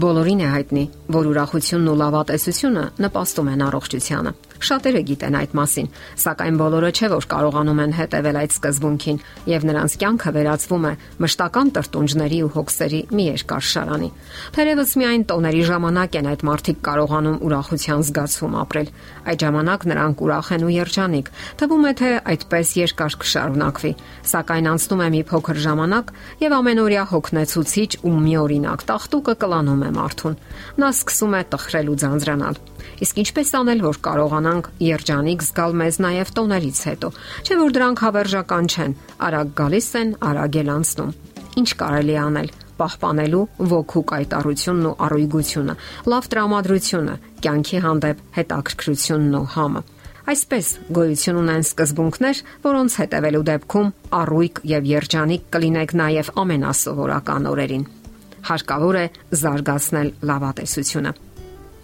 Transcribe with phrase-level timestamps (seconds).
[0.00, 0.82] Բոլորին է հայտնի,
[1.12, 5.86] որ ուրախությունն ու լավատեսությունը նպաստում են առողջությանը։ Շատերը գիտեն այդ մասին,
[6.20, 9.18] սակայն բոլորը չէ որ կարողանում են հետևել այդ սկզբունքին,
[9.50, 10.92] եւ նրանց կյանքը վերածվում է
[11.24, 14.10] մշտական տրտունջների ու հոգսերի մի երկար շարանի։
[14.56, 18.92] Թերևս միայն տոների ժամանակ են այդ մարդիկ կարողանում ուրախության զգացում ապրել։
[19.30, 23.92] Այդ ժամանակ նրանք ուրախ են ու երջանիկ։ Թվում է թե այդպես երկար կշարունակվի,
[24.30, 26.12] սակայն անցնում է մի փոքր ժամանակ
[26.44, 30.40] եւ ամենօրյա հոգնեցուցիչ ու մի օրինակ տախտուկը կլանում է մարդուն։
[30.80, 32.69] Նա սկսում է տխրել ու ձանձրանալ։
[33.04, 37.10] Իսկ ինչպես անել, որ կարողանանք երջանիկ զգալ մեզ նաև տոներից հետո,
[37.44, 41.14] չէ՞ որ դրանք հավերժական չեն, արագ գալիս են, արագ էլ անցնում։
[41.60, 45.74] Ինչ կարելի անել պահպանելու ոգու կայտարությունն ու առույգությունը,
[46.10, 49.82] լավ տրամադրությունը, կյանքի հանդեպ հետաքրքրությունն ու համը։
[50.30, 50.66] Այսպես
[50.96, 57.88] գոյություն ունեն սկզբունքներ, որոնց հետևելու դեպքում առույգ եւ երջանիկ կլինեք նաեւ ամենասովորական օրերին
[58.48, 59.06] հարկավոր է
[59.40, 61.12] զարգացնել լավատեսությունը։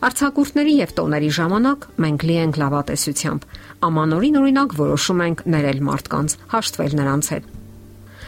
[0.07, 3.47] Արցակուրտների եւ տոների ժամանակ մենք լի ենք լավատեսությամբ։
[3.87, 7.49] Ամանորին օրինակ որոշում ենք ներել մարդկանց, հաշտվել նրանց հետ։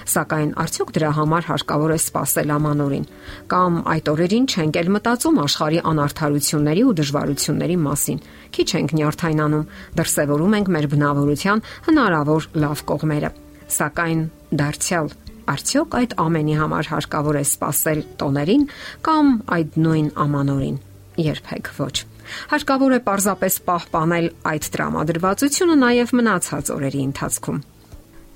[0.08, 3.06] Սակայն արդյոք դրա համար հարկավոր է սпасել ամանորին
[3.52, 8.20] կամ այդ օրերին չենք էլ մտածում աշխարի անարթարությունների ու դժվարությունների մասին։
[8.58, 9.68] Քիչ ենք նյարդայնանում,
[10.00, 13.32] դրսևորում ենք մեր բնավորության հնարավոր լավ կողմերը։
[13.78, 14.26] Սակայն
[14.64, 15.14] դարձյալ
[15.54, 18.68] արդյոք այդ ամենի համար հարկավոր է սпасել տոներին
[19.06, 20.87] կամ այդ նույն ամանորին։
[21.18, 21.94] Երբեք ոչ։
[22.52, 27.58] Հարկավոր է պարզապես պահպանել այդ տրամադրվածությունը նաև մնացած օրերի ընթացքում։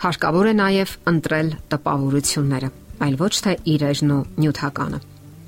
[0.03, 2.71] Հարկավոր է նաև ընտրել տպավորությունները,
[3.07, 4.99] այլ ոչ թե իրերն ու նյութականը։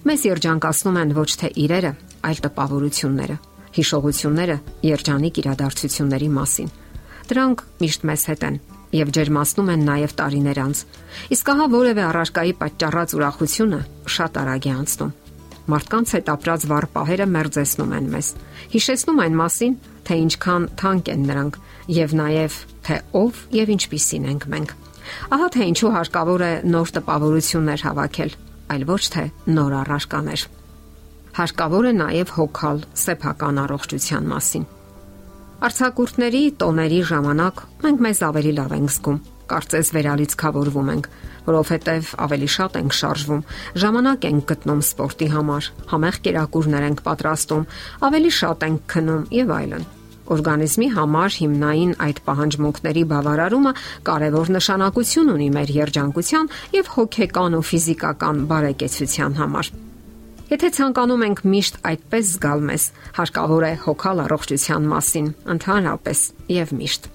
[0.05, 1.93] Մեզ երջանկացնում են ոչ թե իրերը,
[2.29, 3.37] այլ տպավորությունները,
[3.75, 4.57] հիշողությունները
[4.95, 6.73] երջանիկ իրադարձությունների մասին։
[7.35, 8.62] Դրանք միշտ մեզ հետ են
[8.95, 10.85] եւ ջերմացնում են նաեւ տարիներ անց։
[11.35, 13.81] Իսկ ահա որևէ առարկայի պատճառած ուրախությունը
[14.15, 15.15] շատ արագ է անցնում։
[15.72, 18.28] Մարդկանց հետ ապրած վառ պահերը մերձեցնում են մեզ։
[18.75, 21.58] Հիշեցնում այն մասին, թե ինչքան թանկ են նրանք
[21.94, 24.76] եւ նաեւ թե ով եւ ինչպիսին ենք մենք։
[25.34, 28.38] Ահա թե ինչու հարկավոր է նոր տպավորություններ հավաքել,
[28.75, 29.25] այլ ոչ թե
[29.56, 30.47] նոր առարկաներ։
[31.34, 34.72] Հարկավոր է նաեւ հոգալ սեփական առողջության մասին
[35.64, 39.19] Արցակուրտների տոների ժամանակ մենք մեզ ավելի լավ ենք զգում։
[39.50, 41.09] Կարծես վերալիցքավորվում ենք,
[41.49, 43.43] որովհետև ավելի շատ ենք շարժվում,
[43.84, 47.69] ժամանակ ենք գտնում սպորտի համար, համեղ կերակուրներ ենք պատրաստում,
[48.09, 49.87] ավելի շատ ենք քնում եւ այլն։
[50.25, 53.72] Օրգանիզմի համար հիմնային այդ պահանջմունքների բավարարումը
[54.09, 59.71] կարևոր նշանակություն ունի մեր երջանկության եւ հոգեկան ու ֆիզիկական բարեկեցության համար։
[60.55, 62.84] Եթե ցանկանում ենք միշտ այդպես զգալ մեզ,
[63.16, 66.25] հարկավոր է հոգալ առողջության մասին, ընդհանրապես
[66.56, 67.12] եւ միշտ։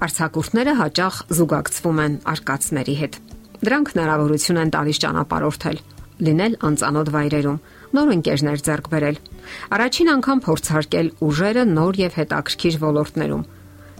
[0.00, 3.18] Արցակուրտները հաճախ զուգակցվում են արկածների հետ։
[3.60, 5.80] Դրանք հնարավորություն են տալիս ճանապարհորդել,
[6.24, 7.58] լինել անծանոթ վայրերում,
[7.96, 9.18] նոր ընկերներ ձեռք բերել։
[9.76, 13.44] Առաջին անգամ փորձարկել ուժերը նոր եւ հետաքրքիր ոլորտներում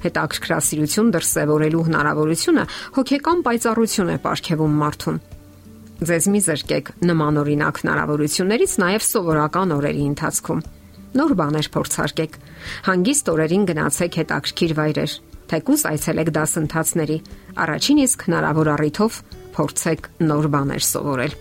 [0.00, 2.64] հետաքրքրասիրություն դրսևորելու հնարավորությունը
[2.96, 5.20] հոգեկան պայծառություն է ապարգևում մարդուն
[6.00, 10.62] Ձեզ մի զրկեք նման օրինակ հնարավորություններից նաև սովորական օրերի ընթացքում։
[11.20, 12.38] Նոր բաներ փորձարկեք։
[12.86, 15.16] Հանգիստ օրերին գնացեք հետաքրքիր վայրեր։
[15.50, 17.20] Թեկուս այցելեք դասընթացների։
[17.58, 19.20] Առաջին իսկ հնարավոր առիթով
[19.56, 21.38] փորձեք նոր բաներ սովորել։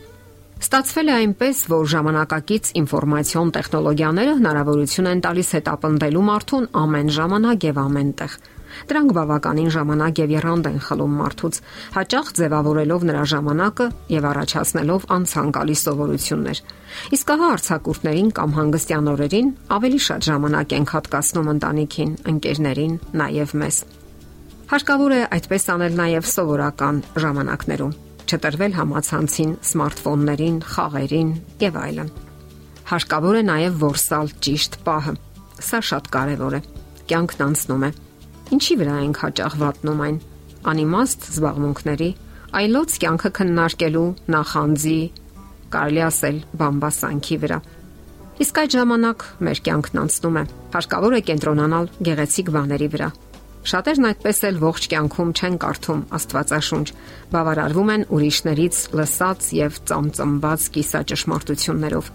[0.60, 7.80] Ստացվել է այնպես, որ ժամանակակից ինֆորմացիոն տեխնոլոգիաները հնարավորություն են տալիս հետապնդելու մարդուն ամեն ժամանակ եւ
[7.86, 8.34] ամենտեղ։
[8.90, 11.60] Դրանք բավականին ժամանակ եւ երանգ են խլում մարդուց,
[11.96, 16.62] հաճախ ձևավորելով նրա ժամանակը եւ առաջացնելով անցանկալի սովորություններ։
[17.18, 23.82] Իսկ ահա արցակուրտներին կամ հանգստյան օրերին ավելի շատ ժամանակ են հատկացնում ընտանիքին, ընկերներին, նաեւ մեզ։
[24.70, 27.94] Հարկավոր է այդպես անել նաեւ սովորական ժամանակներում.
[28.30, 31.30] Չտրվել համացանցին, սմարթֆոններին, խաղերին
[31.64, 32.12] եւ այլն։
[32.90, 35.14] Հարկավոր է նաև որսալ ճիշտ պահը։
[35.66, 36.62] Սա շատ կարևոր է։
[37.10, 37.90] Կյանքն անցնում է.
[38.60, 40.20] Ինչի վրա ենք հաճախ վատնում այն։
[40.70, 42.10] Անիմաստ զբաղմունքների,
[42.60, 44.08] այլոց կյանքը քննարկելու,
[44.38, 45.00] նախանձի,
[45.74, 47.60] կարելի ասել բամբասանքի վրա։
[48.46, 50.46] Իսկ այդ ժամանակ մեր կյանքն անցնում է։
[50.78, 53.10] Հարկավոր է կենտրոնանալ գեղեցիկ բաների վրա։
[53.68, 56.88] Շատերն այդպես էլ ողջ կյանքում չեն կարդում Աստվածաշունչ,
[57.34, 62.10] բավարարվում են ուրիշներից լսած եւ ծամծմված կիսաճշմարտություններով։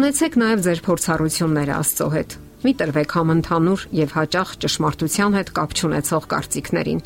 [0.00, 6.24] Ունեցեք նաև ձեր փորձառությունները Աստծո հետ Մի տրվեք համընդհանուր եւ հաճախ ճշմարտության հետ կապ չունեցող
[6.32, 7.02] կարծիքներին։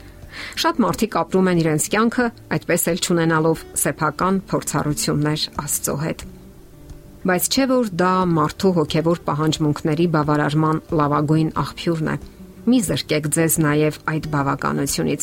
[0.63, 2.27] Շատ մարդիկ ապրում են իրենց կյանքը,
[2.57, 6.25] այդպես էլ ճանենալով սեփական փորձառություններ Աստծո հետ։
[7.29, 12.17] Բայց չէ որ դա մարդու հոգևոր պահանջմունքների բավարարման լավագույն աղբյուրն է։
[12.71, 15.23] Մի զրկեք ձեզ նաև այդ բավականությունից։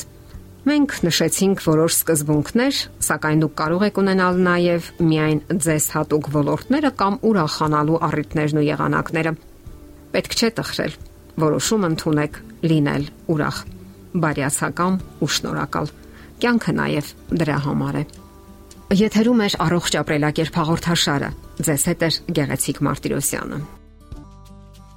[0.68, 7.16] Մենք նշեցինք որոշ սկզբունքներ, սակայն դուք կարող եք ունենալ նաև միայն ձեզ հատուկ ոլորտները կամ
[7.30, 9.34] ուրախանալու առիթներն ու եղանակները։
[10.18, 11.00] Պետք չէ տխրել։
[11.46, 13.64] Որոշում ընդունեք լինել ուրախ,
[14.28, 15.92] բարյացակամ ու շնորհակալ։
[16.44, 18.06] Կյանքը նաև դրա համար է։
[19.08, 21.34] Եթերում է առողջ ապրելակերպ հաղորդաշարը։
[21.64, 23.77] Ձեզ հետ է Գեղեցիկ Մարտիրոսյանը։